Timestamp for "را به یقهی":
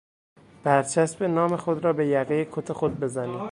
1.83-2.45